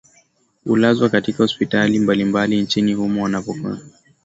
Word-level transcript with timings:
ulazwa 0.65 1.09
katika 1.09 1.37
hospitali 1.37 1.99
mbalimbali 1.99 2.61
nchini 2.61 2.93
humo 2.93 3.23
wanakopata 3.23 3.69
matibabu 3.69 3.95